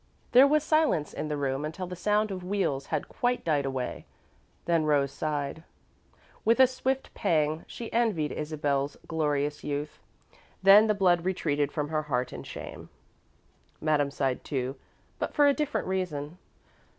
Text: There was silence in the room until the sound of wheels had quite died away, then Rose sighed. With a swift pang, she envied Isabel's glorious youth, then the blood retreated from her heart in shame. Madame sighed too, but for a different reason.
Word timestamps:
There 0.31 0.47
was 0.47 0.63
silence 0.63 1.13
in 1.13 1.27
the 1.27 1.37
room 1.37 1.63
until 1.63 1.85
the 1.85 1.95
sound 1.95 2.31
of 2.31 2.43
wheels 2.43 2.87
had 2.87 3.07
quite 3.07 3.45
died 3.45 3.67
away, 3.67 4.07
then 4.65 4.83
Rose 4.85 5.11
sighed. 5.11 5.63
With 6.43 6.59
a 6.59 6.65
swift 6.65 7.13
pang, 7.13 7.65
she 7.67 7.93
envied 7.93 8.31
Isabel's 8.31 8.97
glorious 9.07 9.63
youth, 9.63 9.99
then 10.63 10.87
the 10.87 10.95
blood 10.95 11.23
retreated 11.23 11.71
from 11.71 11.89
her 11.89 12.01
heart 12.01 12.33
in 12.33 12.41
shame. 12.41 12.89
Madame 13.79 14.09
sighed 14.09 14.43
too, 14.43 14.75
but 15.19 15.35
for 15.35 15.45
a 15.45 15.53
different 15.53 15.85
reason. 15.87 16.39